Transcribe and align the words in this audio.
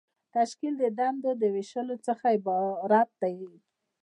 تشکیل 0.35 0.73
د 0.79 0.83
دندو 0.97 1.31
د 1.41 1.43
ویشلو 1.55 1.95
څخه 2.07 2.25
عبارت 2.37 3.09
دی. 3.21 3.35